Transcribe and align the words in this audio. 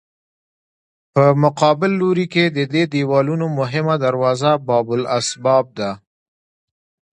په 1.13 1.23
مقابل 1.43 1.91
لوري 2.01 2.25
کې 2.33 2.45
د 2.57 2.59
دې 2.73 2.83
دیوالونو 2.93 3.45
مهمه 3.59 3.95
دروازه 4.05 4.51
باب 4.67 4.87
الاسباب 4.97 5.65
ده. 5.79 5.91